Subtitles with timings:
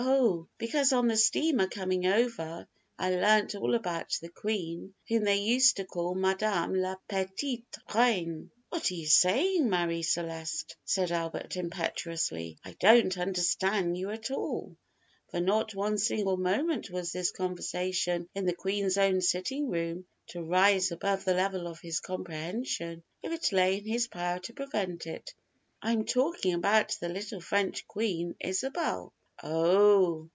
[0.00, 2.68] "Oh, because on the steamer coming over
[3.00, 8.52] I learned all about the Queen whom they used to call Madame La Petite Reine."
[8.68, 14.76] "What are you saying, Marie Celeste?" said Albert impetuously; "I don't understan' you at all;"
[15.32, 20.06] for not for one single moment was this conversation in the Queen's own sitting room
[20.28, 24.52] to rise above the level of his comprehension, if it lay in his power to
[24.54, 25.34] prevent it.
[25.82, 30.26] "I am talking about the little French Queen, Isabel." "Oh!"